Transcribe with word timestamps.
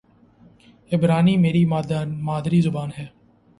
عبرانی 0.91 1.37
میری 1.37 1.65
مادری 2.21 2.61
زبان 2.61 2.89
ہے 2.97 3.07